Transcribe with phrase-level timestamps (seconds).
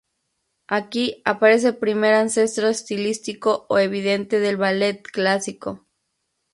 [0.67, 5.85] Aquí aparece el primer ancestro estilístico evidente del ballet clásico.